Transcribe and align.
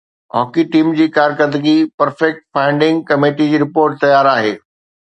hockey 0.35 0.63
team 0.75 0.87
جي 0.99 1.07
ڪارڪردگي 1.17 1.75
perfect 2.01 2.43
finding 2.57 3.07
committee 3.13 3.51
جي 3.55 3.65
رپورٽ 3.67 4.03
تيار 4.07 4.35
آهي 4.37 4.61